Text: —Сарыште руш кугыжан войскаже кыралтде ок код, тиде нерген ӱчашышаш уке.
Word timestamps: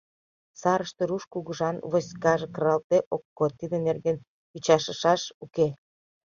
—Сарыште 0.61 1.03
руш 1.09 1.23
кугыжан 1.33 1.75
войскаже 1.91 2.47
кыралтде 2.55 2.97
ок 3.15 3.23
код, 3.37 3.51
тиде 3.59 3.77
нерген 3.87 4.17
ӱчашышаш 4.55 5.21
уке. 5.43 5.67